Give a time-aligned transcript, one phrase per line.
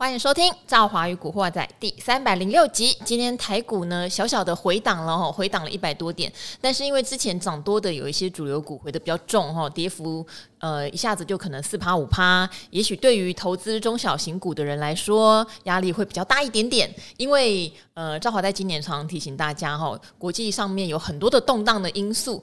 [0.00, 2.96] 欢迎收听《赵华与古惑仔》第三百零六集。
[3.04, 6.32] 今天台股呢，小小的回档了哈，回档了一百多点。
[6.60, 10.24] 但是因为之前涨多的有一些主流股回的比较重哈，跌幅
[10.60, 12.48] 呃一下子就可能四趴五趴。
[12.70, 16.88] 也许对于投资中小型股的人来说，压力会比较大一点点。
[17.16, 22.40] 因为呃，赵华在今年常常提醒大家哈，国际上面有很多的动荡的因素。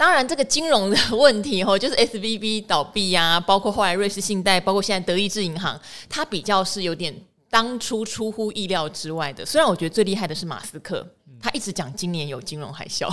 [0.00, 5.78] 当然，这个金融的问题哦， 就是 SVB 倒闭呀、啊，包括后来瑞士信贷，包括现在德意志银行，
[6.08, 7.14] 它比较是有点
[7.50, 9.44] 当初出乎意料之外的。
[9.44, 11.06] 虽然我觉得最厉害的是马斯克，
[11.38, 13.10] 他一直讲今年有金融海啸，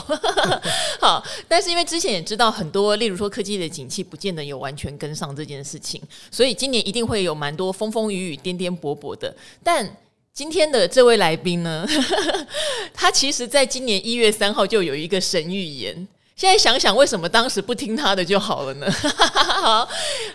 [1.02, 6.02] 好，但是因为之前也知道很多，例如说科技的景气不见得有完全跟上这件事情，
[6.32, 9.35] 所以今年一定会有蛮多风风雨雨、颠颠簸簸的。
[9.62, 9.98] 但
[10.34, 11.85] 今天的这位来宾呢，
[12.96, 16.08] 他其实在今年一月三号就有一个神预言。
[16.38, 18.86] 现在想想，为什么当时不听他的就好了呢？
[19.64, 19.90] 好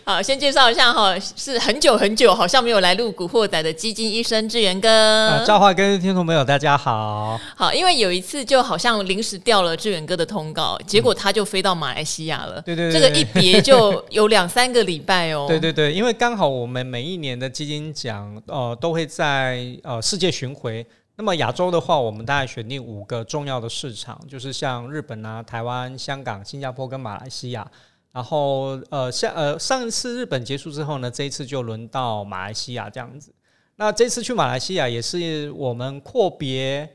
[0.04, 5.28] 好，先介绍一下哈，是很久很久好像没有来录《古惑仔》的基金医生志源哥。
[5.28, 7.38] 啊，赵华跟听众朋友大家好。
[7.54, 12.60] 好，因为有一次就好像临时掉了志源哥的通告，结果他就飞到马来西亚了。
[12.62, 15.46] 对对对，这个一别就有两三个礼拜哦。
[15.48, 20.84] 对对对，因为刚好我们每一年的基金奖呃都会在呃世界巡回。
[21.14, 27.70] 那么亚洲的话，我们大概选定五个重要的市场，就是像日本啊、台湾、香港、新加坡跟马来西亚。
[28.12, 33.30] 然后呃，像呃上一次日本结束之后呢，这一次就轮到马来西亚这样子。
[33.76, 36.88] 那这次去马来西亚也是我们阔别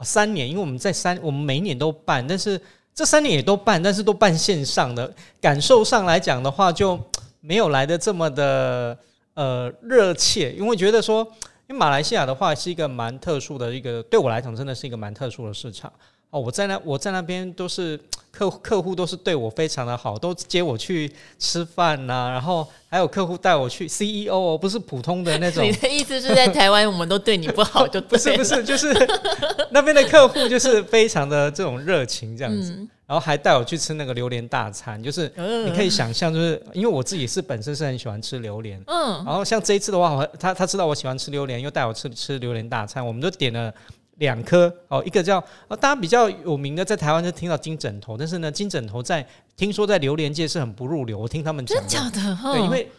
[0.00, 2.60] 三年，因为我们在三我们每一年都办，但是
[2.94, 5.12] 这三年也都办，但是都办线上的。
[5.40, 6.98] 感受上来讲的话，就
[7.40, 8.96] 没有来的这么的
[9.34, 11.26] 呃热切，因为觉得说。
[11.66, 15.90] 因为马来西亚的话是一个蛮特殊的一个，对我来讲真的是一个蛮特殊的市场
[16.30, 16.38] 哦。
[16.38, 17.98] 我在那我在那边都是
[18.30, 25.62] 客客户都是对我非常的好，都接我去吃饭呐、啊，然后还有客户带我去 CEO 哦，不是普通的那种。
[25.64, 28.92] 你的意思是在台湾我们都对你不好就 不是不是，就是
[29.70, 32.72] 那边的客户就是非常的这种热情这样子。
[32.72, 35.30] 嗯然后还带我去吃那个榴莲大餐，就是
[35.66, 43.72] 你可以想象，就是因为我自己是本身是很喜欢吃榴莲，嗯，然后像这一次的话，他他知道我喜欢吃榴莲，又带我吃吃榴莲大餐，我们就点了
[44.16, 45.40] 两颗哦，一个叫
[45.80, 49.26] 大家比较有名的，在台湾就听到金枕头，但是呢，金枕头在
[49.56, 52.52] 听说在榴莲界是很不入流，我听他们讲的，真的假的？
[52.52, 52.90] 对，因为。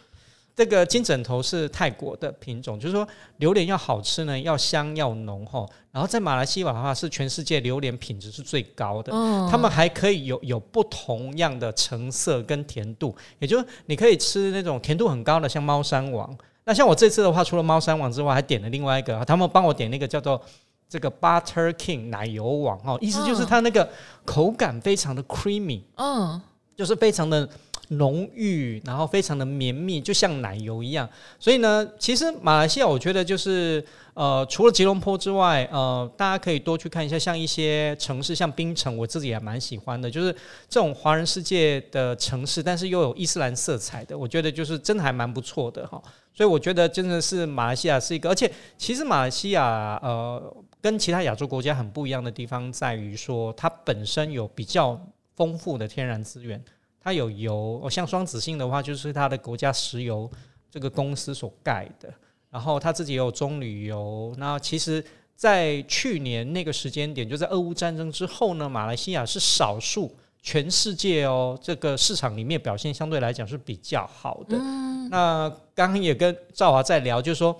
[0.56, 3.06] 这个金枕头是泰国的品种，就是说
[3.36, 5.66] 榴莲要好吃呢，要香要浓哈。
[5.92, 9.14] 然后在马来西亚的话，是全世界榴莲品质是最高的。
[9.14, 16.34] 哦，他们还可以有有不同样的成色跟甜度，也就是你可以吃那种甜度很高的，像猫山王。
[16.64, 20.40] 那像我这次的话，除了猫山王之外，还点了另外一个，他们帮我点那个叫做
[20.88, 23.86] 这个 Butter King 奶油王哈，意思就是它那个
[24.24, 26.40] 口感非常的 creamy，嗯，
[26.74, 27.46] 就是非常的。
[27.88, 31.08] 浓郁，然后非常的绵密，就像奶油一样。
[31.38, 40.32] 所以呢，其实马来西亚，我觉得就是呃，除了吉隆坡之外，呃，大家可以多去看一下，像一些城市，像槟城，我自己也蛮喜欢的，就是
[40.68, 46.02] 这种华人世界的城市，但是又有伊斯兰色彩的，我觉得就是真的还蛮不错的哈。
[46.34, 55.00] 所以我觉得真的是马来西亚是一个，而且其实马来西亚呃，跟其他亚洲国家很不一样的地方在于说，它本身有比较
[55.34, 56.62] 丰富的天然资源。
[57.06, 60.28] 它有油哦，像双子星的话，就是它的国家石油
[60.68, 62.12] 这个公司所盖的。
[62.50, 64.34] 然后它自己也有棕榈油。
[64.38, 65.04] 那其实，
[65.36, 74.58] 在去年那个时间点，就在俄乌战争之后呢，马来西亚是少数全世界哦这个市场里面表现相对来讲是比较好的。
[74.58, 77.56] 嗯、那刚刚也跟赵华在聊，就是说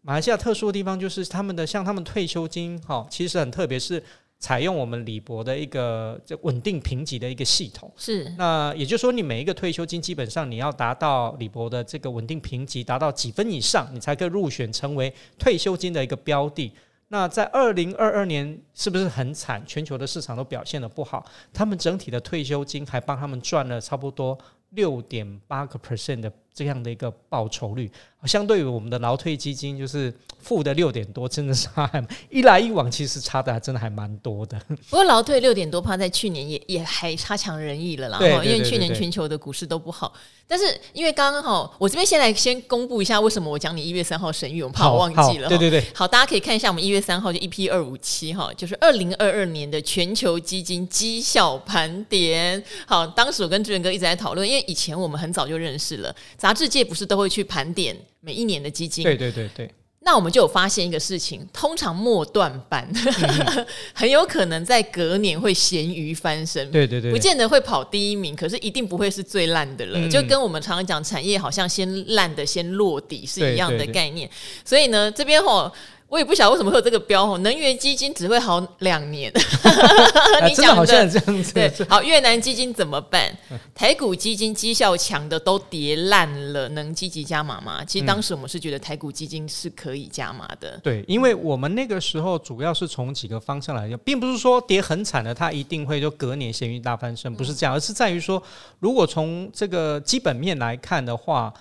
[0.00, 4.02] 马来西亚特殊的地方就是他们的像他们退休金哈，其实很特别是。
[4.38, 16.70] 采用我们李博的一个这稳定评级的一个系统，是那也就是说，你每一个退休金基本上你要达到李博的这个稳定评级达到几分以上，你才可以入选成为退休金的一个标的。
[17.08, 19.62] 那在二零二二年是不是很惨？
[19.64, 24.36] 全球的市场都表现得不好，他们整体的退休金还帮他们赚了差不多
[24.70, 27.88] 六点八个 percent 的这样的一个报酬率。
[28.24, 34.60] 相对于我们的劳退基金，就是负的六点多，真的是还一来一往，其实差的还真的还蛮多的。
[34.90, 38.18] 不过劳退六点多，怕在去年也 也还差强人意了啦。
[38.18, 40.12] 对，因为去年全球的股市都不好。
[40.48, 45.48] 但是因为刚刚好，我这边先来先公布一下，为什么我讲你一月三号神谕，我怕我忘记了。
[45.48, 52.60] 对对对，好，大家可以看一下我们一月三号就一 P 二五七哈，就是二零二二年的全球基金绩效盘点。
[52.86, 56.14] 好，当时我跟志远哥一直在讨论，因为以前我们很早就认识了，
[56.46, 57.96] 杂志界不是都会去盘点。
[58.20, 59.68] 每一年的基金，对对对对。
[60.00, 66.70] 那我们就有发现一个事情，通常末段班、嗯、 很有可能在隔年会咸鱼翻身。
[66.70, 69.98] 对对对，不见得会跑第一名，可是一定不会是最烂的了。
[69.98, 74.30] 嗯、就跟我们常常讲，产业好像先烂的先落底是一样的概念。
[74.64, 75.72] 所以呢，这边吼。
[76.08, 79.32] 我也不晓得为什么会有这个标哦，能源基金只会好两年。
[80.48, 81.52] 你讲的好像这样子。
[81.52, 83.36] 对，好，越南基金怎么办？
[83.74, 87.84] 台股基金绩效强的都跌烂了，能积极加码吗？
[87.84, 90.78] 其实当时我们是觉得台股基金是可以加码的。
[90.82, 98.40] 对，因为我们那个时候主要是从几个方向来讲，并不是说跌很惨的，它一定会就隔年咸鱼大翻身，不是这样，而是在于说，
[98.78, 101.52] 如果从这个基本面来看的话，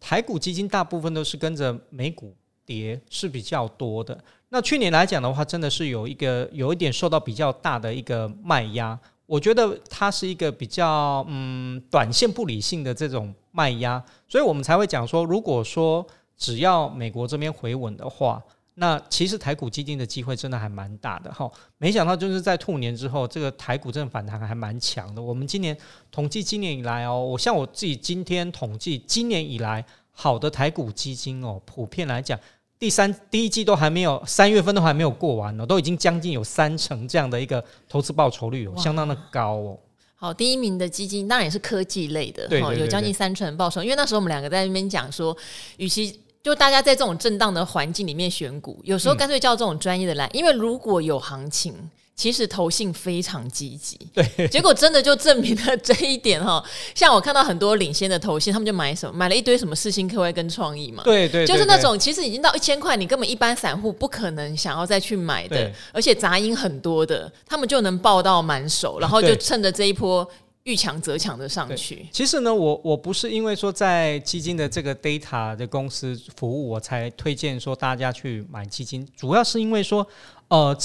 [0.00, 2.34] 台股基金大部分都是跟着美股。
[2.70, 4.16] 跌是比较多的。
[4.50, 8.96] 那去年来讲的话，真的是有一个有一点受到比较大的一个卖压。
[9.26, 16.06] 我觉得它是一个比较嗯短线不理性的这种卖压，所以我们才会讲说，如果说
[16.36, 18.42] 只要美国这边回稳的话，
[18.74, 21.50] 那其实台股基金的机会真的还蛮大的哈。
[21.78, 25.22] 没想到就是在兔年之后，这个台股正反弹还蛮强的。
[25.22, 25.76] 我们今年
[26.10, 32.36] 统计今年以来哦，我像我自己今天统计今年以来好的台股基金哦，普遍来讲。
[32.80, 39.78] 第三第一季都还没有，三月份都还没有过完呢，都已经将近有三成这样的一个投资报酬率，哦，相当的高哦。
[40.14, 43.82] 好，第一名的基金当然也是科技类的，对，有将近三成报酬。
[43.82, 45.36] 因为那时候我们两个在那边讲说，
[45.76, 51.90] 与其就大家在这种震荡的环境里面选股，有时候干脆叫这种专业的来，嗯，因为如果有行情。
[52.16, 56.62] 其实投信非常积极，对，结果真的就证明了这一点哈。
[56.94, 70.28] 像我看到很多领先的投信，他们就买什么，买了一堆什么四星科威跟创意嘛，对对，就是那种其实已经到一千块，你根本一般散户不可能想要再去买的，而且杂音很多的，他们就能抱到满手，然后就趁着这一波
[70.64, 72.06] 遇强则强的上去。
[72.12, 80.06] 其实呢，我我不是因为说在基金的这个 data 的公司服务，我才推荐说大家去买基金，主要是因为说
[80.48, 80.76] 呃。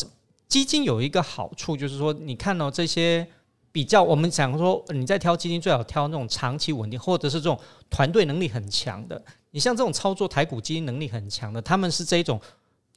[0.48, 3.28] 基金有一个好处，就是说，你看到这些
[3.72, 9.20] 比较，我们讲说，你在挑基金最好挑那种长期稳定，或者是这种团队能力很强的。
[9.50, 12.40] 你像这种操作台股基金能力很强的，他们是这种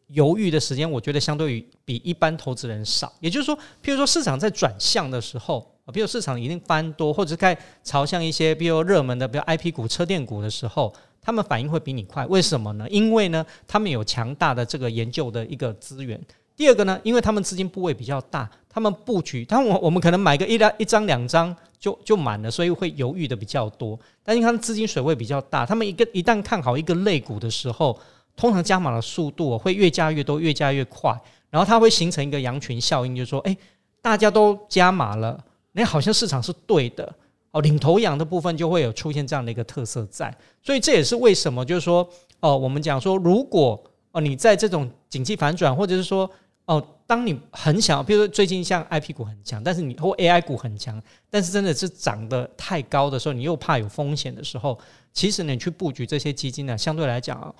[0.08, 3.12] 犹豫的时间，我觉得相对于比一般投资人少。
[3.20, 12.26] 也就是说，譬如说市场在转向的时候，比如市场已经翻多，或者是该朝向一些比如热门的，比如 IP 股、车电股的时候，他们反应会比你快。
[12.26, 12.86] 为什么呢？
[12.90, 16.20] 因为呢，他们有强大的这个研究的一个资源。
[16.56, 23.98] 第二个呢，因为他们资金部位比较大，他们布局，但我我们可能买个一两一张两张就就满了，所以会犹豫的比较多。
[24.24, 27.96] 但是他们资金水位比较大，他们一个一旦看好一个类股的时候，
[28.38, 31.12] 通常加码的速度会越加越多，越加越快，
[31.50, 33.56] 然后它会形成一个羊群效应，就是说，哎，
[34.00, 35.36] 大家都加码了，
[35.72, 37.12] 那好像市场是对的
[37.50, 40.32] 哦，领头羊的部分就会有出现这样的一个特色在。
[40.62, 42.08] 所以这也是为什么，就是说，
[42.38, 43.82] 哦，我们讲说，如果
[44.12, 46.30] 哦你在这种景气反转，或者是说
[46.66, 54.78] 哦，当你很想，比如说最近像 IP 股很强，但是你或 AI 股很强，但是真的是涨得太高的时候，你又怕有风险的时候，
[55.12, 57.52] 其实你去布局这些基金呢，相对来讲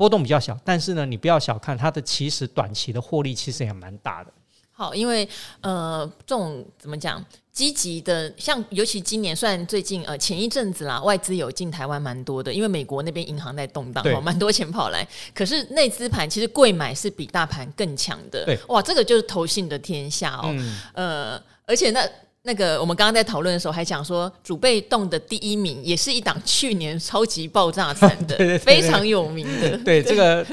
[0.00, 4.32] 波动比较小，但是呢，你不要小看它的，其实短期的获利其实也蛮大的。
[4.72, 5.28] 好，因为
[5.60, 15.06] 呃，这种怎么讲，积极的，像尤其今年，虽然最近呃前一阵子啦，外资有进台湾蛮多的，因为美国那边银行在动荡，哦，蛮多钱跑来。
[15.34, 22.08] 可是内资盘其实贵买是比大盘更强的，对，哇，这个就是投信的天下哦，嗯、呃，而且那。
[22.50, 29.78] 那个，我们刚刚在讨论的时候还讲说，主被动的第一名也是一档去年超级爆炸惨的， 对对对对非常有名的。
[29.86, 30.44] 对，对这个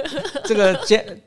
[0.46, 0.80] 这个，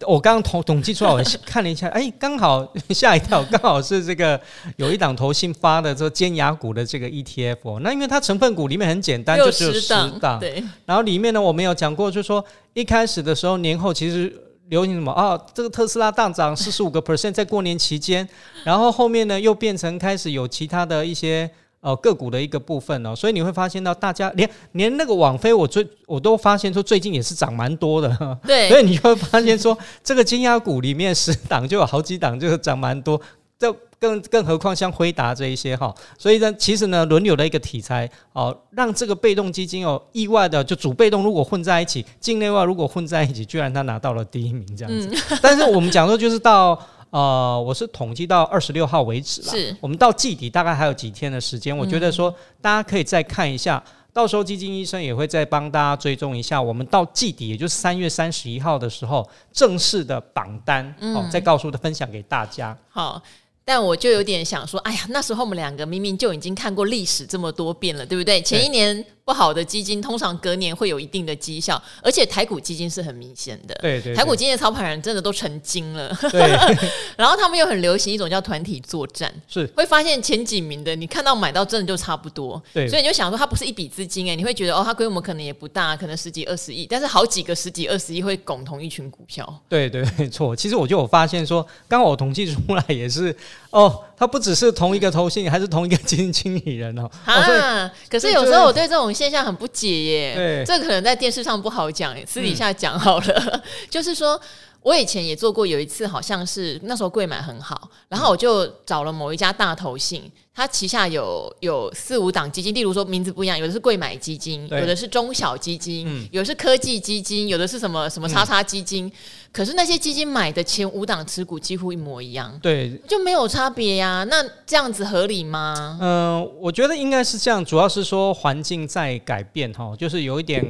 [0.06, 4.40] 我刚刚统统计出来，我看了一下，哎，刚好吓一跳，刚好是这个
[4.76, 7.80] 有一档投信发的这个尖牙股的这个 ETF 哦。
[7.82, 9.88] 那因为它成分股里面很简单，就只有十
[10.20, 10.62] 档，对。
[10.86, 14.32] 然后里面呢，我们有讲过，就是说一开始的时候，年后其实。
[14.70, 15.12] 流行什么？
[15.12, 15.38] 啊？
[15.52, 18.26] 这个特斯拉大涨四十五个 percent，在过年期间，
[18.64, 21.50] 然后后面呢又变成开始有其他的一些
[21.80, 33.20] 呃个股的一个部分哦，所以你会发现到大家连连那个网飞，我最我都发现说最近也是涨蛮多的，对， 所以你就会发现说这个金鸭股里面十档就有好几档就是涨蛮多，
[33.60, 33.72] 这。
[34.00, 45.06] 更更何况像辉达这一些哈，所以呢，其实呢，轮流的一个题材哦，让这个被动基金哦，意外的就主被动如果混在一起，境内外如果混在一起，居然他拿到了第一名这样子。
[45.12, 46.70] 嗯、 但是我们讲说，就是到
[47.10, 62.74] 呃，我是统计到二十六号为止了，是我们到季底大概还有几天的时间，我觉得说大家可以再看一下，到时候基金医生也会再帮大家追踪一下，我们到季底，也就是三月三十一号的时候，正式的榜单哦，再告诉的分享给大家。
[62.88, 63.22] 好。
[63.64, 68.40] 但我就有点想说，哎呀，那时候我们两个明明就已经看过历史这么多遍了，对不对？
[68.42, 73.74] 前一年不好的基金，通常隔年会有一定的绩效，而且台股基金是很明显的。
[73.80, 76.12] 对，对对，台股基金的操盘人真的都成精了。
[76.32, 76.40] 对，
[77.16, 82.60] 然后他们又很流行一种叫团体作战，是会发现前几名的，你看到买到真的就差不多。
[82.72, 89.62] 对，所以你就想说，它不是一笔资金哎，你会觉得哦，它规模可能也不大，可能十几二十亿，但是好几个十几二十亿会拱同一群股票。
[89.68, 90.56] 对对没错。
[90.56, 93.34] 其实我就有发现说，刚好我统计出来也是
[93.68, 97.08] 哦，他不只是同一个投信，还是同一个基金经理人哦。
[97.26, 99.10] 啊，可是有时候我对这种。
[99.20, 103.50] 现象很不解耶，对，这可能在电视上不好讲，私底下讲好了。
[103.52, 104.40] 嗯、 就是说
[104.82, 110.30] 我以前也做过，有一次好像是那时候贵买很好，然后我就找了某一家大投信。
[110.52, 119.06] 它旗下有有四五档基金，例如说名字不一样，有的是贵买基金，有的是中小基金，嗯、有的是科技基金，有的是什么什么叉叉基金。
[119.06, 119.12] 嗯、
[119.52, 124.24] 可是那些基金买的前五档持股几乎一模一样，对，就没有差别呀。
[124.30, 125.98] 那这样子合理吗？
[126.00, 130.64] 嗯、呃，我觉得应该是这样，主要是说环境在改变哈，就是有一点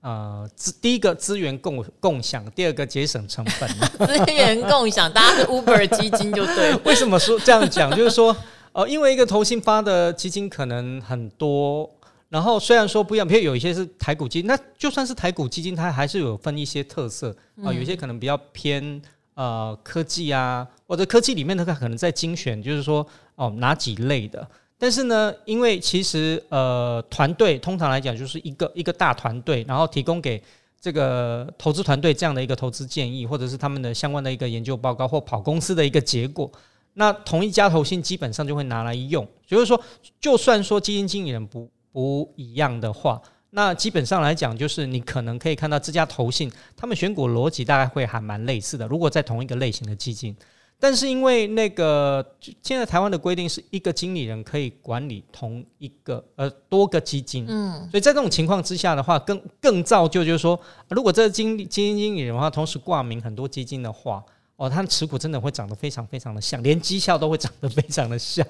[0.00, 0.48] 呃，
[0.80, 3.68] 第一个资源共共享，第二个节省成本。
[4.08, 6.80] 资源共享，大家是 Uber 基金就对了。
[6.84, 7.94] 为什么说这样讲？
[7.94, 8.36] 就是说。
[8.72, 11.88] 呃，因为一个投信发的基金可能很多，
[12.28, 19.00] 然后虽然说不一样，比如有一些是台股基金，那就算是台股基金，它还是有分一些特色啊、呃，有些可能比较偏
[19.34, 23.06] 呃科技啊，或者科技里面它可能在精选，就是说
[23.36, 24.46] 哦哪几类的。
[24.78, 30.42] 但是呢，因为其实呃团队通常来讲就是一个一个大团队，然后提供给
[30.80, 36.50] 这个投资团队这样的一个投资建议，或者是他们的相关的一个研究报告或跑公司的一个结果。
[36.98, 39.78] 那同一家投信基本上就会拿来用，就是说，
[40.20, 48.86] 就算说基金经理人不不一样的话，那基本上来讲，就是你可能可以看到这家投信他们选股逻辑大概会还蛮类似的。
[48.86, 50.36] 如果在同一个类型的基金，
[50.78, 52.22] 但是因为那个
[52.62, 60.60] 现在台湾的规定是一个经理人可以管理同一个呃多个基金，嗯，所以在这种情况之下的话，更更造就就是说，
[60.90, 64.22] 如果这个经理基金经理人的话同时挂名很多基金的话。
[64.58, 68.42] 哦，他的持股真的会长得非常非常的像，连绩效都会长得非常的像。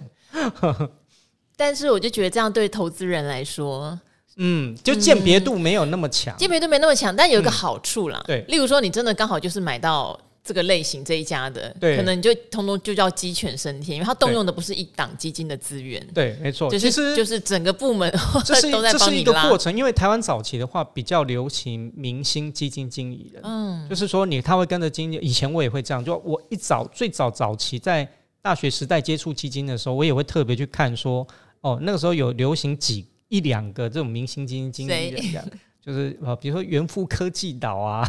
[1.57, 3.99] 但是我就觉得这样对投资人来说，
[4.37, 8.23] 嗯，就鉴别度没有那么强，鉴别度没那么强，但有一个好处啦。
[8.25, 10.19] 嗯、对，例如说你真的刚好就是买到。
[10.49, 18.09] 这个类型这一家的，对，可能你就通通就叫鸡犬升天，因为它动用的不是一档基金的资源，对，没错，就是、就是整个部门
[18.47, 18.71] 这是。
[18.93, 28.09] 这是一个过程，因为台湾早期的话比较流行明星基金经理人，嗯，就是说你他会跟着经理，以前我也会这样，就我一早最早早期在
[28.41, 31.27] 大学时代接触基金的时候，我也会特别去看说，
[31.61, 35.45] 哦，那个时候有流行几一两个这种明星基金经理人这样。
[35.85, 38.05] 就是啊，比如说元富科技岛啊，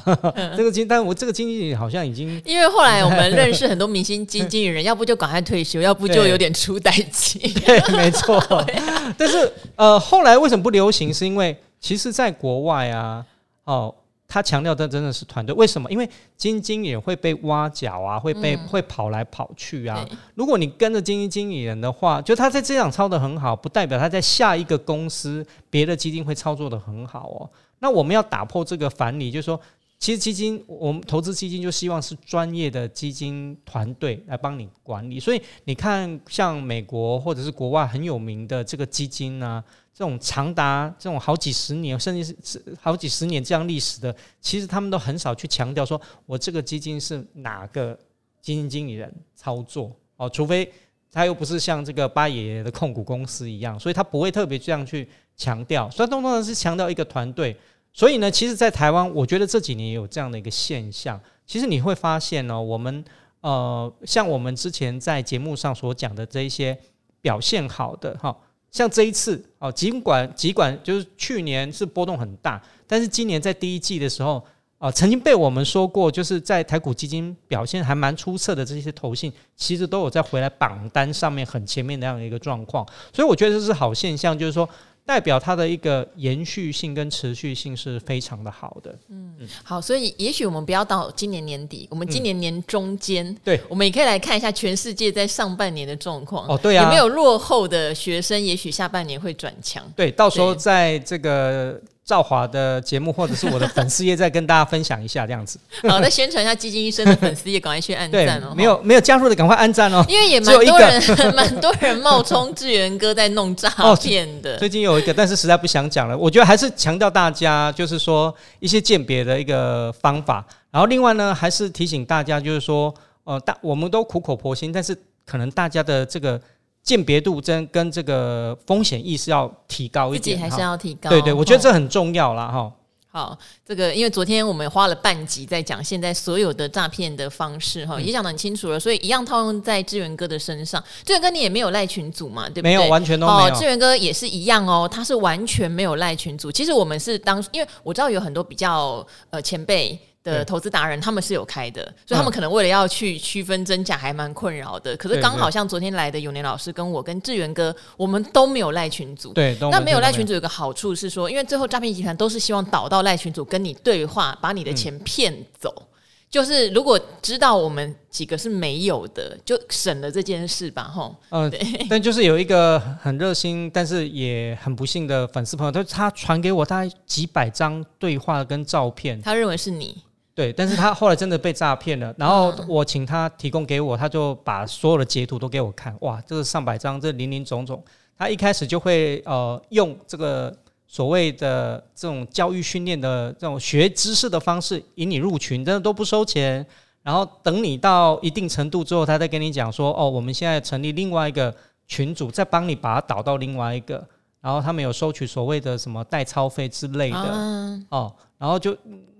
[0.57, 7.37] 这个经，但我这个经纪人好像已经，因为后来我们认识很多明星 经纪人，要不就赶快退休，要不就有点出代志。
[7.61, 8.43] 对，没错。
[9.15, 11.13] 但是呃，后来为什么不流行？
[11.13, 13.23] 是因为其实在国外啊，
[13.65, 13.93] 哦。
[14.37, 15.89] 他强调的真的是团队，为什么？
[15.91, 20.07] 因为基金经理人会被挖角啊，会被、嗯、会跑来跑去啊。
[20.35, 27.49] 如果你跟着基金经理人的话，就他在这场操的很好，不代表他在下一个公司别的基金会操作的很好哦。
[27.79, 29.59] 那我们要打破这个反理，就是说，
[29.99, 35.19] 其实基金我们投资基金就希望是专业的基金团队来帮你管理。
[35.19, 39.63] 所以你看，像美国或者是国外很有名的这个基金啊。
[39.93, 47.97] 这种长达这种好几十年，甚至是好几十年这样历史的，其实他们都很少去强调说，我这个基金是哪个
[48.39, 50.71] 基金经理人操作哦，除非
[51.11, 57.57] 他又不是像这个巴爷爷的控股公司一样，所以他不会特别这样去强调，所以通常是强调一个团队。
[57.97, 61.19] 所以呢，其实，在台湾，我觉得这几年也有这样的一个现象。
[61.47, 63.03] 其实你会发现呢，我们
[63.41, 66.77] 呃，像我们之前在节目上所讲的这一些
[67.21, 68.37] 表现好的哈。
[68.69, 74.45] 像这一次哦，尽管尽管就是去年是波动很大，但是今年在第一季的时候
[74.77, 84.69] 啊，曾经被我们说过，就是在台股基金表现还蛮出色的这些投信，其实都有在回来榜单上面很前面那样的一个状况，所以我觉得这是好现象，就是说。
[85.07, 88.93] 代表它的一个延续性跟持续性是非常的好的。
[89.07, 89.33] 嗯，
[89.63, 96.45] 好，所以也许我们不要到今年年底，我们今年年中间，嗯、对，我们也可以来看一下全世界在上半年的状况。
[96.49, 98.39] 哦，对啊，有没有落后的学生？
[98.43, 99.89] 也许下半年会转强。
[99.95, 101.81] 对，到时候在这个。
[102.07, 105.59] 赵华的节目，或者是我的粉丝页，再跟大家分享一下这样子。
[105.89, 108.53] 好，再宣传一下基金医生的粉丝页，赶快去按赞哦。
[108.55, 110.01] 没有没有加入的，赶快按赞哦。
[110.07, 114.55] 因为也蛮多人， 蛮多人冒充志源哥在弄诈骗的。
[114.57, 116.17] 最近有一个，但是实在不想讲了。
[116.17, 120.45] 我觉得还是强调大家，就是说一些鉴别的一个方法。
[120.71, 122.93] 然后另外呢，还是提醒大家，就是说，
[123.25, 126.39] 呃，大我们都苦口婆心，但是可能大家的这个。
[126.87, 131.09] 鉴别度真跟这个风险意识要提高一点，自己还是要提高。
[131.09, 132.47] 对对，我觉得这很重要啦。
[132.47, 132.71] 哈。
[133.09, 140.81] 好，这个因为昨天我们花了半集在讲现在所有的诈骗的方式哈，也讲得很清楚了，所以一样套用在志远哥的身上。
[141.03, 142.69] 志远哥你也没有赖群组嘛，对不对？
[142.69, 143.55] 没有，完全都没有。
[143.55, 146.49] 志远哥也是一样哦，他是完全没有赖群组。
[146.49, 149.99] 其实我们是当，因为我知道有很多比较呃前辈。
[150.33, 154.95] 的投资达人他们是有开的，所以他们可能为了要去区分真假还蛮困扰的。
[154.97, 159.33] 可是刚好像昨天来的永年老师跟我跟志源哥，我们都没有赖群组。
[159.33, 165.73] 对，那没有赖群组有个好处是说，因为最后诈骗集团都是希望导到赖群组跟你对话，把你的钱骗走。
[165.77, 165.85] 嗯、
[166.29, 171.15] 就是如果知道我们几个是没有的，就省了这件事吧，吼。
[171.29, 171.59] 嗯，对。
[171.89, 180.03] 但就是有一个很热心，但是也很不幸的粉丝朋友，他他传给我大概几百张对话跟照片，他认为是你。
[180.37, 187.83] 对，但是他后来真的被诈骗了，然后我请他提供给我，他就把所有的截图都给我看，哇，这是上百张，这林林总总。
[188.15, 196.63] 他一开始就会呃用这个所谓的这种教育训练的这种学知识的方式引你入群，真的都不收钱。
[197.01, 201.51] 然后等你到一定程度之后，他再跟你讲说，哦，我们现在成立另外一个
[201.87, 204.07] 群组，再帮你把它导到另外一个，
[204.39, 208.77] 然后他们有收取所谓的什么代操费之类的，哦，然后就。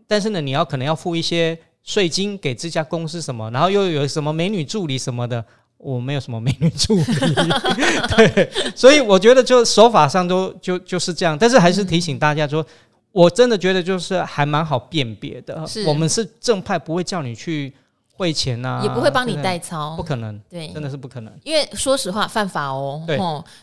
[0.08, 5.44] 但是呢，你要可能要付一些税金给这家公司什么，然后又有什么美女助理什么的，
[5.78, 7.04] 我没有什么美女助理，
[8.16, 11.38] 对，所以我觉得就手法上都就就是这样。
[11.38, 12.66] 但是还是提醒大家说，
[13.12, 15.64] 我真的觉得就是还蛮好辨别的。
[15.86, 17.74] 我们是正派，不会叫你去
[18.14, 21.34] 汇钱呐，也不会帮你代操，不可能，对，真的是不可能。
[21.44, 23.04] 因为说实话，犯法哦。
[23.06, 23.20] 对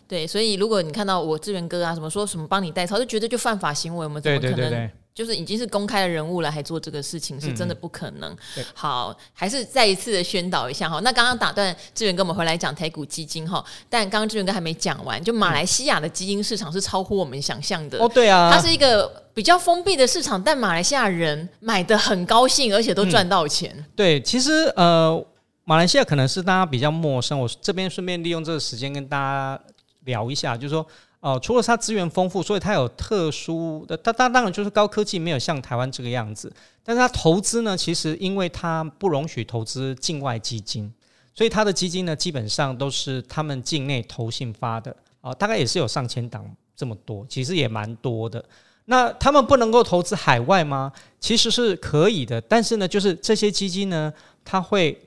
[0.06, 4.54] 对，所以如果你看到我志源哥啊什么说什么帮你代操，就觉得就犯法行为，我们怎么可能？
[4.56, 8.37] 对对对对就是已经是公开的人物了，还做这个事情，是真的不可能。
[8.56, 10.99] 嗯、好，还是再一次的宣导一下哈。
[11.04, 17.99] 那刚刚打断志远跟我们回来讲台股基金哈，但刚刚志远哥还没讲完，就马来西亚的基金市场是超乎我们想象的。
[18.00, 23.73] 哦，对啊，它是一个比较封闭的市场，但马来西亚人买的很高兴，而且都赚到钱。
[23.76, 25.25] 嗯、对，其实呃，
[25.62, 29.61] 马来西亚可能是大家比较陌生，我这边顺便利用这个时间跟大家
[30.06, 30.85] 聊一下，就是说。
[31.25, 36.52] 哦、除了它资源丰富，所以它有特殊的，它它当然就是高科技，没有像台湾这个样子。
[36.83, 40.93] 但是它投资呢，其实因为它不容许投资境外基金，
[41.34, 46.45] 所以它的基金呢，基本上都是他们境内投信发的啊、大概也是有上千档
[46.76, 48.45] 这么多，其实也蛮多的。
[48.84, 50.93] 那他们不能够投资海外吗？
[51.19, 54.13] 其实是可以的，但是呢，就是这些基金呢，
[54.45, 55.03] 它会。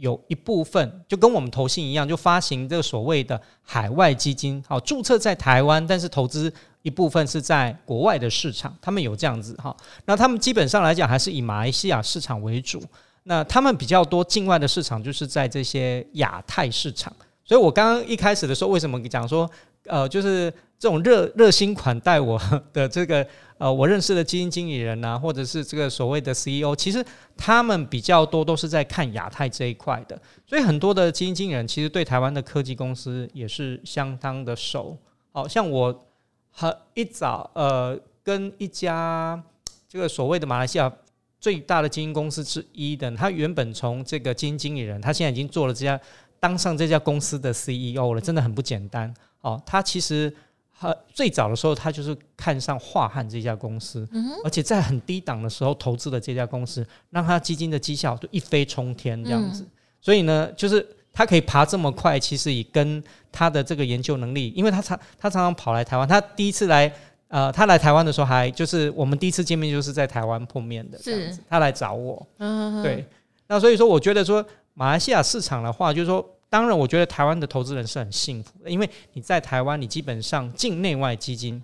[0.00, 9.76] 有一部分就跟我们投信一样，就发行这个所谓的海外基金，好，注册在台湾，但是投资一部分是在国外的市场，他们有这样子哈。
[10.06, 12.82] 那他们基本上来讲还是以马来西亚市场为主，
[13.24, 17.14] 那他们比较多境外的市场就是在这些亚太市场。
[17.44, 19.50] 所以我刚刚一开始的时候，为什么讲说，
[19.84, 22.40] 呃，就是这种热热心款待我
[22.72, 23.24] 的这个。
[23.60, 27.04] 呃，我认识的基金经理人呐、啊，或者是这个所谓的 CEO，其实
[27.36, 34.96] 他们比较多都是在看亚太这一块的，所以很多的基金经理人其实对台湾的科技公司也是相当的熟。
[35.30, 36.06] 好像我
[36.50, 39.38] 很一早呃跟一家
[39.86, 40.90] 这个所谓的马来西亚
[41.38, 46.00] 最大的基金公司之一的，他原本从这个基金经理人，他现在已经做了这家
[46.40, 49.12] 当上这家公司的 CEO 了，真的很不简单。
[49.42, 50.34] 哦，他其实。
[50.82, 54.08] 他最早的时候，他就是看上华汉这家公司，
[54.42, 59.62] 而且在很低档的时候投资了这家公司，让他基金的绩效就一飞冲天这样子。
[60.00, 66.90] 所以呢，就是他可以爬这么快，其实也跟他的这个研究能力，因为他常他常常跑来台湾，他第一次来
[67.28, 73.04] 呃，他来台湾的时候还就是我们第一次见面就是在台湾碰面的这样子，他来找我，嗯对，
[73.48, 76.26] 那所以说我觉得说马来西亚市场的话，就是说。
[76.50, 81.62] 当然，我觉得台湾的投资人是很幸福的，因为你在台湾，你基本上境内外基金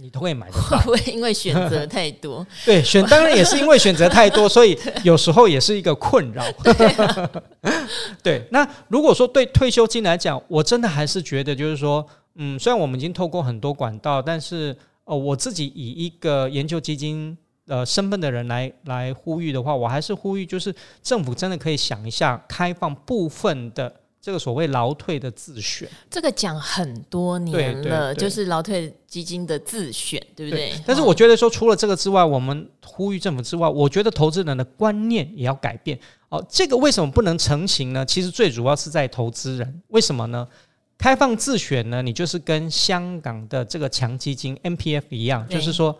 [0.00, 0.78] 你都会买得到。
[0.80, 2.46] 会不会因为选择太多？
[2.64, 6.42] 对，选当然也是因为选择太多，所以有时候也是一个困扰。
[6.62, 7.30] 对，啊、
[8.22, 17.36] 对，那如果说对退休金来讲，我真的还是觉得就是说，嗯，虽然我们已经透过很多管道，但是哦，我自己以一个研究基金。
[17.68, 25.86] 呃，身份的人来来呼吁的话，我还是呼吁，就是政府真的可以想一下，开放部分的这个所谓劳退的自选。
[26.10, 30.70] 这个讲很多年了，对对对，就是劳退基金的自选，对不对？
[30.70, 35.98] 对，但是我觉得说，除了这个之外，我们呼吁政府之外，我觉得投资人的观念也要改变。
[36.30, 38.04] 哦，这个为什么不能成型呢？
[38.06, 39.82] 其实最主要是在投资人。
[39.88, 40.48] 为什么呢？
[40.96, 42.00] 开放自选呢？
[42.00, 45.94] 你就是跟香港的这个强基金 MPF 一样，就是说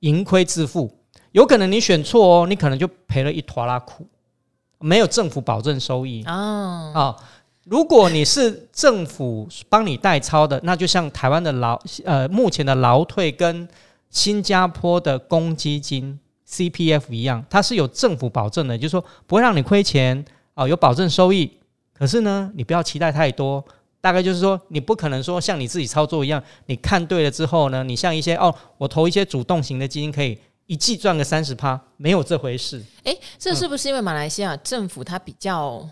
[0.00, 0.90] 盈亏自负。
[1.32, 4.06] 有可能你选错哦，你可能就赔了一坨拉苦，
[4.78, 7.16] 没有政府保证收益啊啊！
[7.64, 13.68] 如果你是政府帮你代操的，那就像台湾的劳呃目前的劳退跟
[14.10, 16.18] 新加坡的公积金
[16.48, 21.50] CPF 一样，它是有政府保证的，就是说不会让你亏钱啊，有保证收益。
[21.94, 23.64] 可是呢，你不要期待太多，
[24.00, 32.82] 大概就是说你不可能说像你自己操作一样，你看对了之后呢，你像一些哦，我投一些主动型的基金可以一季赚个三十趴，没有这回事。
[33.04, 35.86] 诶，这是不是因为马来西亚政府它比较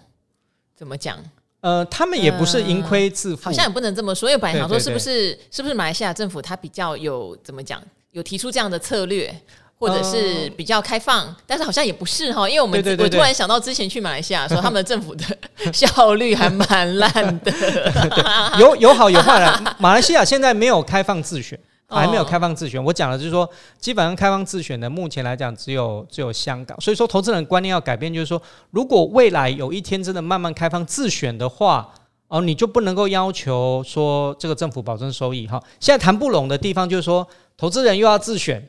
[0.76, 1.18] 怎么讲？
[1.61, 4.30] 呃，他们也不是盈亏自负，呃，好像也不能这么说。
[4.30, 9.30] 因为本来想说，是不是是不是马来西亚政府它比较有怎么讲，有提出这样的策略，
[9.78, 11.26] 或者是比较开放？
[11.26, 15.24] 呃、但是好像也不是哈，因为我们我突然想到之前去马来西亚的时候，他们的政府的
[15.70, 17.52] 效率还蛮烂的
[18.59, 19.76] 有有好有坏的。
[19.78, 21.61] 马来西亚现在没有开放自选。
[21.90, 23.48] 还没有开放自选，我讲的就是说，
[23.79, 26.81] 基本上开放自选的，目前来讲只有只有香港。
[26.81, 31.92] 所以说，投资人观念要改变，就是说，如果未来有一天真的慢慢开放自选的话，
[32.29, 35.61] 哦，你就不能够要求说这个政府保证收益哈。
[35.81, 37.26] 现在谈不拢的地方就是说，
[37.57, 38.64] 投资人又要自选，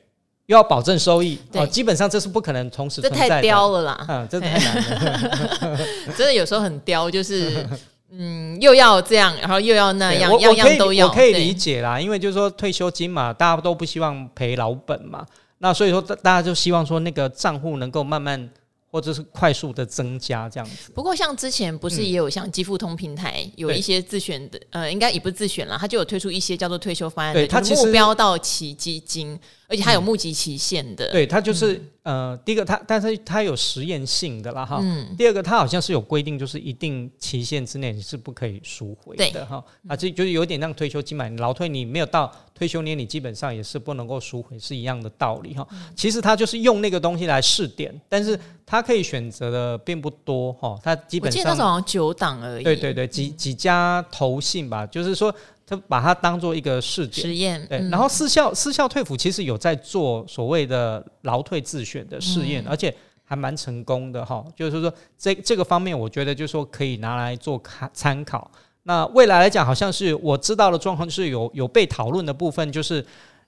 [0.48, 3.26] 又要保证收益，哦，基本上这是不可能同时存在的。
[3.28, 5.80] 这太刁了啦，嗯，这太难了，
[6.18, 7.68] 真的有时候很刁，就是。
[8.12, 11.08] 嗯，又要这样，然后又要那样，我样样都要。
[11.08, 15.26] 我可以理解啦，因为就是说退休金嘛，大家都不希望赔老本嘛，
[15.58, 18.50] 那所以说大大家就希望说那个账户能够慢慢。
[18.94, 20.92] 或者是快速的增加这样子。
[20.94, 29.40] 不过像之前不是也有像基富通平台有一些自选的，呃，应该也不是自选啦，它就有推出一些叫做退休方案，对，它目标到期基金，
[29.72, 31.10] 而且它有募集期限的。
[31.12, 34.78] 对，它就是呃，第一个它，但是它有实验性的啦哈。
[34.84, 35.16] 嗯。
[35.18, 39.64] 第二个，它好像是有规定，就是一定期限之内你是不可以赎回的哈。
[39.88, 45.68] 啊，这就是有点像退休金嘛，你劳退你没有到退休年龄，基本上也是不能够赎回，是一样的道理哈。
[45.96, 48.80] 其实它就是用那个东西来试点，但是它。
[48.82, 52.64] 可以选择的并不多哈，它基本上好像九档而已。
[52.64, 55.34] 对对对，几几家投信吧，就是说
[55.72, 57.66] 他把它当做一个试实验。
[57.68, 64.46] 对，然后私校私校退辅其实有在做所谓的劳退自选的试验，而且还蛮成功的哈。
[64.56, 67.62] 就是说这这个方面，我觉得就是说可以拿来做
[67.94, 68.52] 参考。
[68.84, 73.06] 那未来来讲，好像是我知道的状况，就是有有被讨论的部分，就是。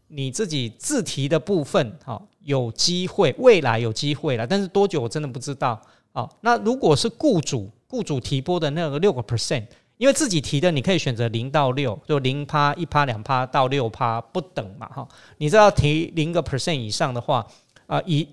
[0.09, 5.81] 你自己自提的部分，哈，有机会，未来有机会了，但是多久我真的不知道。
[6.11, 9.65] 好，那如果是雇主雇主提拨的那个六个 percent，
[9.97, 15.07] 因为自己提的，你可以选择零到六，就零趴、一趴、两趴到六趴不等嘛，哈。
[15.37, 17.45] 你知道提零个 percent 以上的话，
[17.87, 18.27] 啊，以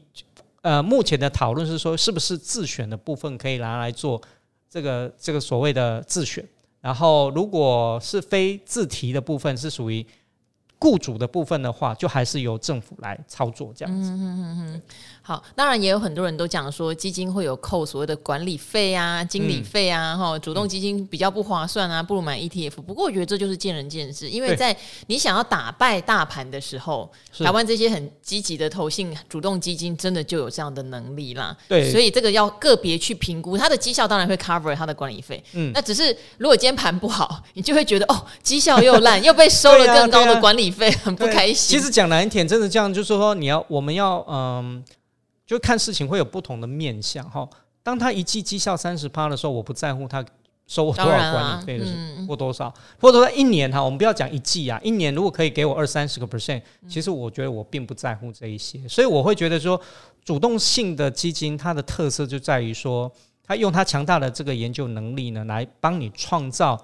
[0.63, 4.21] 呃目前的讨论是说，是不是自选的部分可以拿来做
[4.69, 6.45] 这个这个所谓的自选？
[6.81, 10.07] 然后如果是非自提的部分，是属于。
[10.81, 14.11] 雇主的部分的话，就还是由政府来操作这样子。
[14.11, 14.83] 嗯嗯嗯。
[15.23, 22.83] 好，当然也有很多人都讲说，基金会有扣所谓的管理费啊、经理费啊，哈、嗯，主动基金比较不划算啊，不如买 ETF。
[22.83, 24.75] 不过我觉得这就是见仁见智，因为在
[25.07, 31.55] 你想要打败大盘的时候，台湾这些很积极的投信主动基金真的就有这样的能力啦。
[31.69, 35.45] 对，所以这个要个别去评估，它的绩效当然会 cover 它的管理费。
[35.53, 40.91] 嗯，那只是如果今天盘不好，你就会觉得哦，绩效又烂，又被收了更高的管理费。
[40.91, 41.79] 很不开心。
[41.79, 44.85] 其实讲难听，真的这样，就是说你要，我们要，嗯，
[45.47, 47.49] 就看事情会有不同的面向哈。
[47.83, 50.25] 当他一季绩效三十趴的时候，我不在乎他
[50.67, 51.93] 收我多少管理费的是
[52.29, 58.87] 或多少，或者说一年哈，我们不要讲一季啊，一年如果可以给我二三十个 percent，其实我觉得我并不在乎这一些。
[58.87, 59.81] 所以我会觉得说，
[60.25, 63.11] 主动性的基金它的特色就在于说，
[63.43, 66.81] 它用它强大的这个研究能力呢，来帮你创造。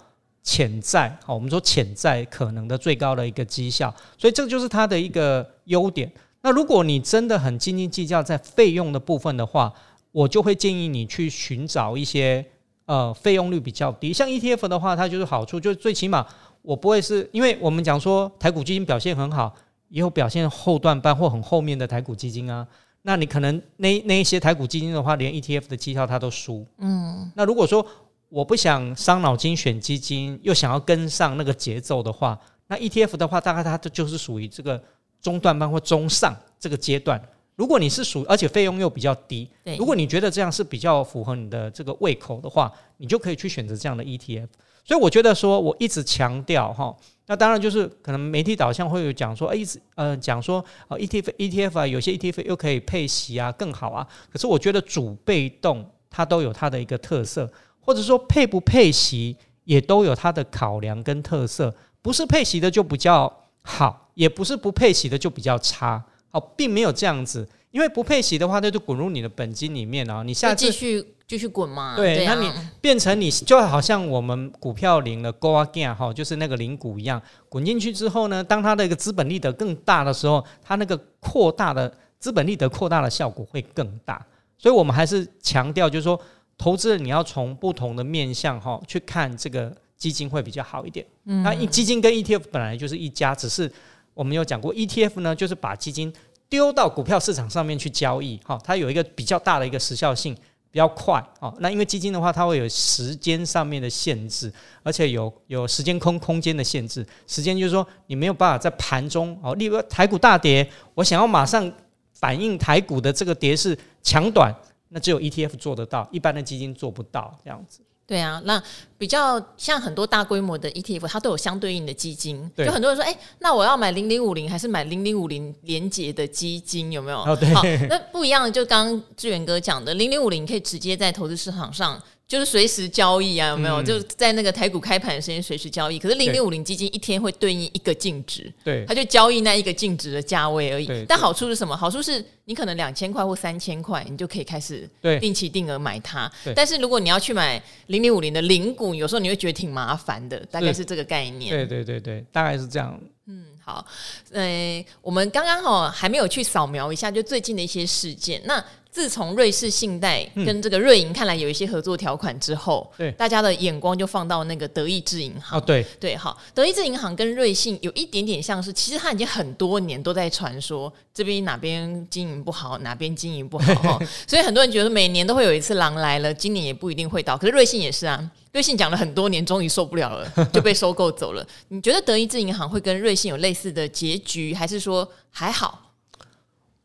[0.46, 6.10] 潜在，好，我们说潜在可能的最高的一个绩效，所以这就是它的一个优点。
[6.42, 9.74] 那如果你真的很斤斤计较在费用的部分的话，
[10.12, 12.46] 我就会建议你去寻找一些
[12.84, 16.24] 呃费用率比较低，像 ETF 的话，它就是好处，就是最起码
[16.62, 19.52] 我不会是因为我们讲说台股基金表现很好，
[19.88, 22.64] 也有表现后段班或很后面的台股基金啊，
[23.02, 26.64] 那你可能那那一些台股基金的话，连 ETF 的绩效它都输。
[26.78, 27.84] 嗯，那如果说
[28.28, 34.82] 我不想伤脑筋选基金，又想要跟上那个节奏的话，那 ETF 的话，大概它就是属于这个
[35.20, 37.20] 中段班或中上这个阶段。
[37.54, 44.48] 如果你是属，而且费用又比较低，如果你觉得这样是比较符合你的这个胃口的话，你就可以去选择这样的 ETF。
[44.84, 46.94] 所以我觉得说，我一直强调哈，
[47.26, 54.06] 那当然就是可能媒体导向会有讲说，一直呃讲说啊 ETF ETF 啊，有些 ETF 又可以配息啊更好啊。
[54.30, 57.50] 可是我觉得主被动它都有它的一个特色。
[57.86, 61.72] 或者说配不配息也都有它的考量跟特色，
[62.02, 67.48] 不是配息的就比较好，也不是不配息的就比较差，好，并没有这样子。
[67.70, 70.22] 因为不配息的话，那就滚入你的本金里面啊。
[70.22, 71.94] 你下次继续继续滚嘛？
[71.94, 84.24] 对，对啊、那你变成你就好像我们股票领了 Go Again 哈，就是那个领股一样，滚进去之后呢，当它的一个资本利得更大的时候，它那个扩大的资本利得扩大的效果会更大。
[84.56, 86.18] 所以我们还是强调，就是说，
[86.58, 91.04] 投资人你要从不同的面向哈去看这个基金会比较好一点。
[91.24, 93.70] 嗯，那基金跟 ETF 本来就是一家，只是
[94.14, 96.12] 我们有讲过，ETF 呢就是把基金
[96.48, 100.34] 丢到股票市场上面去交易，哈，它有一个比较大的一个时效性，
[100.70, 101.52] 比较快，哦。
[101.58, 107.04] 那因为基金的话，它会有时间上面的限制，而且有有时间空空间的限制。
[107.26, 111.70] 时间就是说，你没有办法在盘中，哦，例如台股大跌，我想要马上
[112.12, 114.54] 反映台股的这个跌势强短，
[114.96, 117.80] 那只有 ETF 做得到，一般的基金做不到，这样子。
[118.06, 118.62] 对啊，那
[118.96, 122.50] 比较像很多大规模的 ETF，它都有相对应的基金。
[122.56, 126.90] 对就很多人说，哎，那我要买零零五零还是买零零五零连接的基金？
[126.92, 127.18] 有没有？
[127.18, 127.52] 哦，对。
[127.52, 132.02] 好，那不一样，就刚刚志远哥讲的，零零五零可以直接在投资市场上。
[132.28, 133.80] 就是随时交易啊，有没有？
[133.80, 135.96] 嗯、就在那个台股开盘的时间随时交易。
[135.96, 140.86] 可是零零五零基金一天会对应一个净值，对，它就交易那一个净值的价位而已。
[140.86, 141.76] 对，但好处是什么？
[141.76, 144.88] 好处是你可能两千块或三千块，你就可以开始
[145.20, 146.30] 定期定额买它。
[146.54, 151.54] 但是如果你要去买零零五零的零股，有时候你会觉得挺麻烦的，大概是这个概念。
[151.54, 153.00] 对对对对，大概是这样。
[153.28, 153.84] 嗯，好，
[154.32, 158.40] 呃，我们刚刚哈还没有去扫描一下，就最近的一些事件。
[158.44, 158.64] 那
[158.96, 165.58] 自从瑞士信贷跟这个瑞银看来有一些合作条款之后，对、嗯、大家的眼光就放到那个德意志银行。
[165.58, 177.36] 哦，对对，好，德意志银行跟瑞信有一点点像是，其实它已经很多年都在传说这边哪边经营不好，哪边经营不好， 所以很多人觉得每年都会有一次狼来了，今年也不一定会到。
[177.36, 181.46] 可是瑞信也是啊，瑞信讲了很多年，终于受不了了， 就被收购走了。
[181.68, 185.82] 你觉得德意志银行会跟瑞信有类似的结局，还是说还好？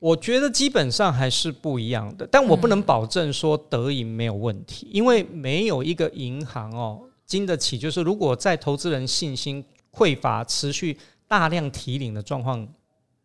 [0.01, 12.67] 我觉得基本上还是不一样的，但我不能保证说德银没有问题，因为没有一个银行哦经得起，就是如果在投资人信心匮乏、持续大量提领的状况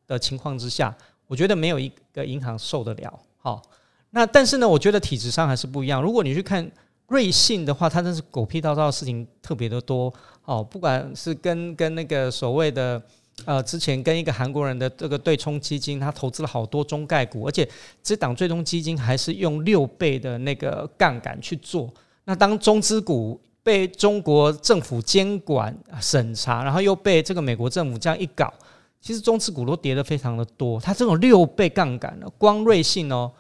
[0.07, 0.95] 的情况之下，
[1.27, 3.19] 我觉得没有一个银行受得了。
[3.39, 3.63] 好，
[4.11, 6.03] 那但是呢，我觉得体制上还是不一样。
[6.03, 6.71] 如果你去看
[7.07, 10.13] 瑞信的话，它真是狗屁倒灶的事情特别的多
[10.45, 13.03] 哦，不管是跟跟那个所谓的。
[13.45, 17.69] 呃，之前跟一个韩国人的这个对冲基金，他投资了好多中概股，而且
[18.03, 21.93] 这档对冲基金还是用六倍的那个杠杆去做。
[22.25, 28.53] 那当中资股被中国政府监管审查，然后又被这个美国政府这样一搞，
[29.01, 30.81] 其实中资股都跌得非常的多。
[30.81, 33.31] 它这种六倍杠杆呢，光瑞信哦，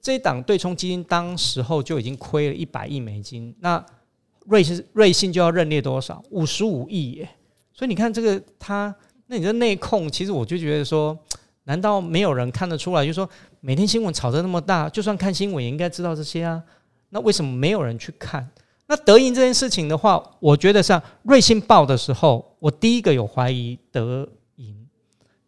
[0.00, 3.54] 这档对冲基金当时候就已经亏了一百亿美金。
[3.58, 3.84] 那
[4.46, 6.22] 瑞信瑞信就要认列多少？
[6.30, 7.28] 五十五亿耶！
[7.74, 8.94] 所以你看这个它。
[9.30, 11.16] 那你的内控，其实我就觉得说，
[11.62, 13.02] 难道没有人看得出来？
[13.02, 16.60] 就是说，每天新闻炒得那么大，就算看新闻也应该知道这些啊。
[17.10, 18.50] 那为什么没有人去看？
[18.88, 24.74] 那德银这件事情的话，我觉得像瑞信报的时候，我第一个有怀疑德银，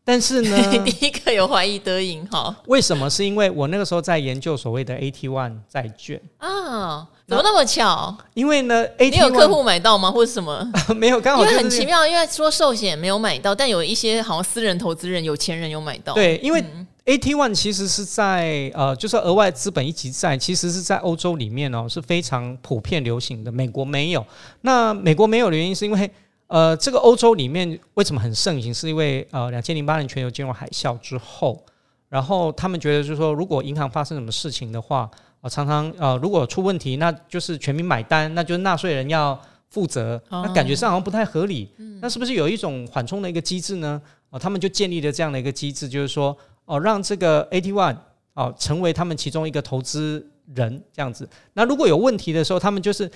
[0.04, 2.56] 但是呢， 第一个有怀疑德银哈？
[2.68, 3.10] 为什么？
[3.10, 7.08] 是因为我那个时候在研究所谓的 AT One 债券啊。
[7.32, 8.14] 怎么那么巧？
[8.34, 10.10] 因为呢，AT1，你有客户买到吗？
[10.10, 10.70] 或者什么？
[10.94, 16.12] 没有，刚好、就是、因为很奇妙，因为说寿险没有买到，但有一些好像私人投资人、有钱人有买到。
[16.12, 16.62] 对，因为
[17.06, 23.50] AT One 其实是在呃，就是额外资本一级债，其实是在欧洲里面哦是非常普遍流行的。
[23.50, 24.24] 美国没有，
[24.60, 26.10] 那美国没有的原因是因为
[26.48, 28.72] 呃，这个欧洲里面为什么很盛行？
[28.72, 31.64] 是因为呃，两千零八年全球金融海啸之后，
[32.08, 35.10] 然后他们觉得就是说，如果银行发生什么事情的话。
[35.42, 41.68] 啊，常常呃，如果出问题，那就是全民买单，那就是纳税人要负责，那感觉上好像不太合理。
[42.00, 44.00] 那是不是有一种缓冲的一个机制呢？
[44.30, 47.96] 哦，他们就建立了这样的一个机制，就是说，哦，让这个 AT One
[48.34, 50.24] 哦成为他们其中一个投资
[50.54, 51.28] 人这样子。
[51.54, 53.10] 那如果有问题的时候，他们就是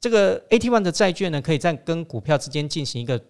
[0.00, 3.20] 这个 AT One 的债券呢，可以在跟股票之间进行一个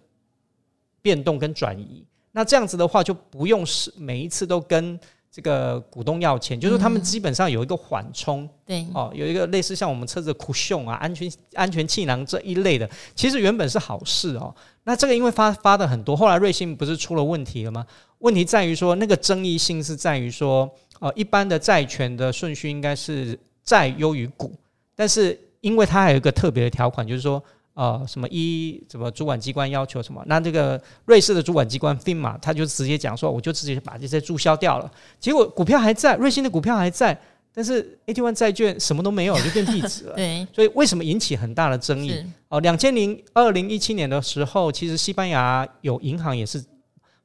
[1.01, 2.05] 变动跟转移。
[2.33, 4.99] 那这样子的话，就不用是每一次都跟。
[5.37, 14.51] 这个股东要钱，就是他们基本上有一个缓冲，嗯、对哦，有一个类似像我们车子的 cushion 啊，安全安全气囊这一类的，其实原本是好事哦。
[14.83, 17.85] 那这个因为发发的很多，后来瑞信不是出了问题了吗？
[18.17, 20.67] 问题在于说那个争议性是在于说，
[20.99, 24.51] 呃，一般的债权的顺序应该是债优于股，
[24.95, 27.43] 但是因为它还有一个特别的条款，就是说。
[27.77, 30.19] 呃，什么一什么主管机关要求什么？
[30.25, 34.91] 那这个瑞士的主管机关 FINMA 他就直接讲说，我就直接把这些注销掉了。
[35.19, 37.15] 结果股票还在，瑞信的股票还在，
[37.53, 40.15] 但是 AT1 债券什么都没有，就变壁纸了。
[40.17, 42.25] 对，所以为什么引起很大的争议？
[42.49, 46.65] 哦，两千零二零一七年的时候，其实西班牙有银行也是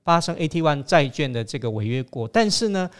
[0.05, 2.91] 发生 AT1 债券的这个违约过，但是呢，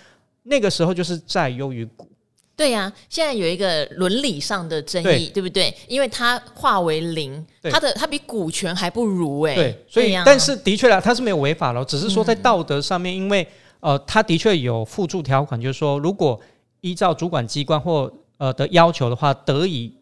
[0.45, 2.09] 那个时候就是债优于股。
[2.55, 5.75] 对呀、啊，现在有一个伦理上的争议，对，对不对？
[5.89, 9.55] 因为它化为零，它的它比股权还不如哎。
[9.55, 13.47] 对，所以、啊、但是的确啦，它是没有违法了，只是说在道德上面，嗯、因为
[13.81, 16.39] 呃，它的确有附注条款，就是说如果
[16.83, 19.93] 依照主管机关或呃的要求的话，得以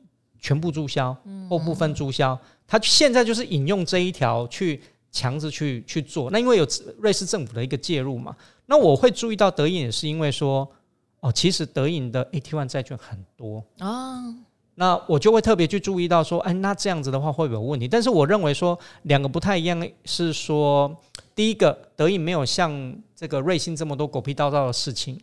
[0.41, 1.17] 全部注销
[1.49, 2.39] 或部分注销。
[2.67, 4.81] 他现在就是引用这一条去
[5.13, 6.31] 强制去去做。
[6.31, 6.67] 那因为有
[6.99, 8.35] 瑞士政府的一个介入嘛，
[8.67, 10.69] 那我会注意到得意也是因为说。
[11.21, 14.23] 哦，其实德银的 AT1 债券很多啊，
[14.75, 17.87] 那我就会特别去注意到说，哎，那这样子的话会不会有问题？
[17.87, 20.95] 但是我认为说两个不太一样，是说
[21.35, 25.21] 第一个德银没有像这个瑞信这么多狗屁叨叨的事情，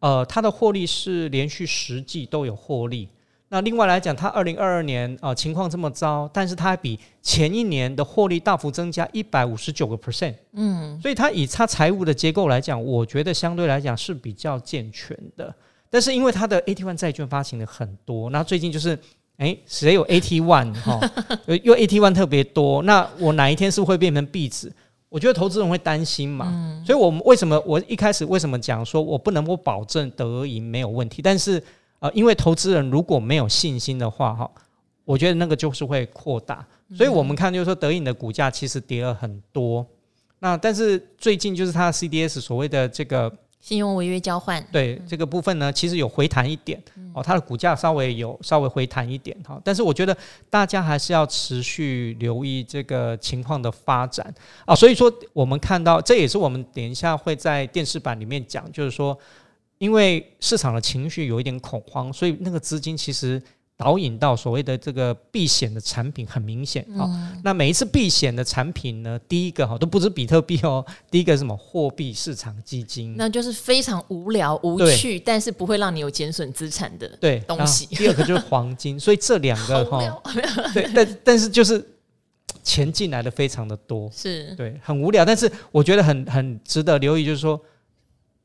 [0.00, 3.08] 呃，它的获利是连续十季都有获利。
[3.52, 15.52] 那另外来讲，它二零二二年啊、呃、情况这么糟，但是它比前一年的获利大幅增加一百五十九个 percent，嗯，所以它以它财务的结构来讲，我觉得相对来讲是比较健全的。
[15.90, 18.96] 但是因为它的 AT One 债券发行的很多，那最近就是
[19.38, 21.00] 诶，谁有 AT One 哈，
[21.64, 24.72] 又 AT One 特别多，那我哪一天是会变成币纸？
[25.08, 31.60] 我觉得投资人会担心嘛，嗯、所以我们为什么我一开始为什么讲说我不能够保证德银没有问题，但是。
[32.00, 34.50] 呃，因为投资人如果没有信心的话，哈，
[35.04, 36.66] 我觉得那个就是会扩大。
[36.96, 39.86] 所以我们看，就是说德银的股价其实跌了很多。
[40.38, 46.82] 那但是最近就是它的 CDS 所谓的这个信用违约交换，对这个部分呢，其实有回弹一点
[47.12, 49.60] 哦，它的股价稍微有稍微回弹一点哈。
[49.62, 50.16] 但是我觉得
[50.48, 54.34] 大家还是要持续留意这个情况的发展
[54.64, 54.74] 啊。
[54.74, 59.16] 所以说我们看到，这也是我们等一下会在电视版里面讲，就是说。
[59.80, 63.42] 因为市场的情绪有一点恐慌，所以那个资金其实
[63.78, 67.08] 导引到所谓的这个避险的产品很明显啊。
[67.08, 77.86] 嗯、那每一次避险的产品呢，第一个哈都不是比特币哦，第一个是什么货币市场基金，那就是非常无聊无趣，但是不会让你有减损资产的对东西。
[77.86, 80.22] 第二个就是黄金，所以这两个 哈，
[80.74, 81.82] 对，但但是就是
[82.62, 87.58] 钱进来的非常的多，是对，很无聊，但是我觉得很很值得留意，就是说。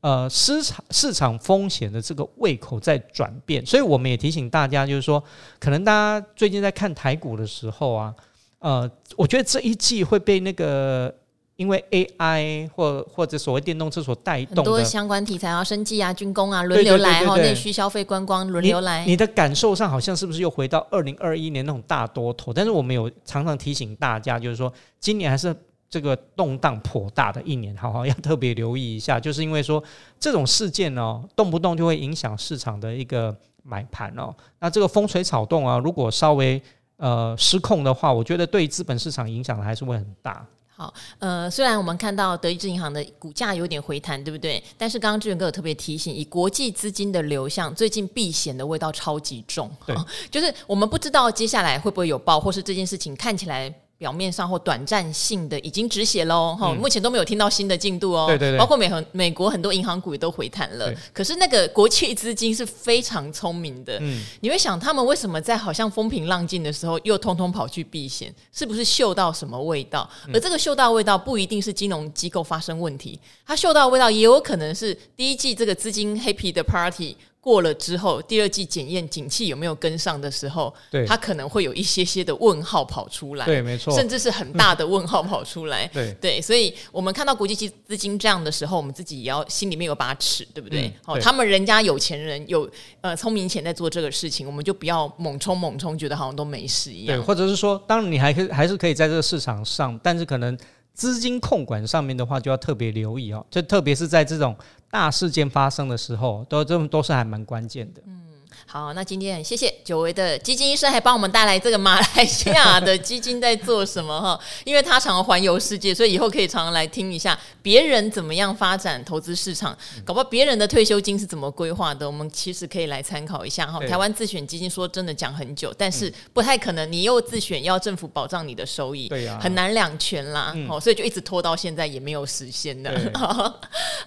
[0.06, 5.20] 呃，市场市场风险的这个胃口在转变，所以我们也提醒大家，就是说，
[5.58, 8.14] 可能大家最近在看台股的时候啊，
[8.60, 11.12] 呃，我觉得这一季会被那个
[11.56, 19.04] 因为 AI 或或者所谓电动车所带动很多相关题材啊，生技啊、军工啊轮流来哈，内需消费观光轮流来。
[19.04, 22.52] 你的感受上好像是不是又回到二零二一年那种大多头？
[22.52, 25.52] 但是我们有常常提醒大家，就是说，今年还是。
[25.96, 29.82] 这个动荡颇大的一年，好好 要特别留意一下，就是因为说
[30.20, 34.34] 这种事件呢、哦，动不动就会影响市场的一个买盘哦。
[34.58, 36.60] 那这个风吹草动啊，如果稍微
[36.98, 40.46] 呃失控的话，我觉得对资本市场影响还是会很大。
[40.68, 44.62] 好，呃，虽然我们看到德意志银行的股价有点回弹，对不对？
[44.76, 49.70] 但是刚刚志远哥有特别提醒，以国际资金的流向，最近避险的味道超级重。
[49.86, 49.96] 对，
[50.30, 53.74] 就是我们不知道接下来会不会有爆，或是这件事情看起来。
[53.98, 58.26] 表面上或短暂性的已经止血喽，哈、嗯，目前都没有听到新的进度哦。
[58.28, 60.92] 对对对，包括美很美国很多银行股也都回弹了。
[61.12, 68.34] 可是那个国际资金是非常聪明的，嗯，你会想他们为什么在好像风平浪静的时候又通通跑去避险？
[68.52, 70.08] 是不是嗅到什么味道？
[70.26, 77.16] 嗯、而这个嗅到味道不一定是金融机构发生问题，它嗅到味道也有可能是第一季这个资金 happy 的 party。
[77.46, 86.12] 过了之后，第二季检验景气有没有跟上的时候，对，它可能会有一些些的问号跑出来，对，没错，甚至是很大的问号跑出来， 对。
[86.20, 90.92] 对，所以我们看到国际资资金这样的时候，我们自己也要心里面有把尺，对不对？
[91.04, 92.68] 好、嗯，他们人家有钱人有
[93.00, 100.58] 呃聪明钱在做这个事情，我们就不要猛冲猛冲，觉得好像都没事一样，对，或者是说，当然你还可以还是可以在这个市场上，但是可能。
[100.96, 104.56] 资金控管上面的话，就要特别留意哦，这特别是在这种
[104.90, 108.02] 大事件发生的时候，都这都是还蛮关键的。
[108.06, 108.25] 嗯。
[108.68, 114.38] 好，那今天谢谢久违的基金医生，还帮我们带来这个马来西亚的基金在做什么哈？
[114.66, 119.74] 因为他常环游世界，所以以后可以常常来听一下别人怎么样发展投资市场，
[120.04, 123.78] 搞不好别人的退休金是怎么规划的，我们其实可以来参考一下哈。
[123.86, 130.52] 台湾自选基金说真的讲很久，但是不太可能，你又自选要政府保障你的收益，对呀、啊，很难两全啦。
[130.68, 132.92] 哦、嗯，所以就一直拖到现在也没有实现的。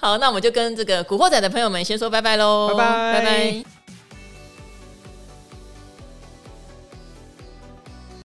[0.02, 3.79] 好，那我们就跟这个古惑仔的朋友们先说拜拜喽，拜拜拜拜。